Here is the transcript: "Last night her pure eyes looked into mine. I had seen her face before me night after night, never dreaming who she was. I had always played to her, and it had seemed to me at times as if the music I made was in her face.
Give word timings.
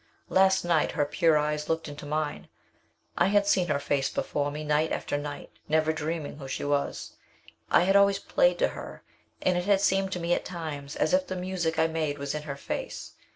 "Last 0.29 0.63
night 0.65 0.93
her 0.93 1.05
pure 1.05 1.37
eyes 1.37 1.69
looked 1.69 1.87
into 1.87 2.07
mine. 2.07 2.47
I 3.15 3.27
had 3.27 3.45
seen 3.45 3.67
her 3.67 3.77
face 3.77 4.09
before 4.09 4.49
me 4.49 4.63
night 4.63 4.91
after 4.91 5.15
night, 5.15 5.51
never 5.69 5.93
dreaming 5.93 6.39
who 6.39 6.47
she 6.47 6.63
was. 6.63 7.17
I 7.69 7.81
had 7.83 7.95
always 7.95 8.17
played 8.17 8.57
to 8.57 8.69
her, 8.69 9.03
and 9.43 9.59
it 9.59 9.65
had 9.65 9.79
seemed 9.81 10.11
to 10.13 10.19
me 10.19 10.33
at 10.33 10.43
times 10.43 10.95
as 10.95 11.13
if 11.13 11.27
the 11.27 11.35
music 11.35 11.77
I 11.77 11.85
made 11.85 12.17
was 12.17 12.33
in 12.33 12.41
her 12.41 12.57
face. 12.57 13.13